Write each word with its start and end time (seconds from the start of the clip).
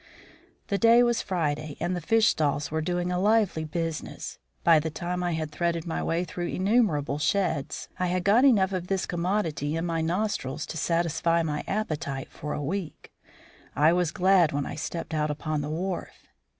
The 0.69 0.79
day 0.79 1.03
was 1.03 1.21
Friday 1.21 1.77
and 1.79 1.95
the 1.95 2.01
fish 2.01 2.29
stalls 2.29 2.71
were 2.71 2.81
doing 2.81 3.11
a 3.11 3.19
lively 3.19 3.63
business. 3.63 4.39
By 4.63 4.79
the 4.79 4.89
time 4.89 5.21
I 5.23 5.33
had 5.33 5.51
threaded 5.51 5.85
my 5.85 6.01
way 6.01 6.23
through 6.23 6.47
innumerable 6.47 7.19
sheds, 7.19 7.87
I 7.99 8.07
had 8.07 8.23
got 8.23 8.43
enough 8.43 8.73
of 8.73 8.87
this 8.87 9.05
commodity 9.05 9.75
into 9.75 9.83
my 9.85 10.01
nostrils 10.01 10.65
to 10.65 10.75
satisfy 10.77 11.43
my 11.43 11.63
appetite 11.67 12.31
for 12.31 12.53
a 12.53 12.63
week. 12.63 13.13
I 13.75 13.93
was 13.93 14.09
glad 14.09 14.51
when 14.53 14.65
I 14.65 14.73
stepped 14.73 15.13
out 15.13 15.29
upon 15.29 15.61
the 15.61 15.69
wharf. 15.69 16.25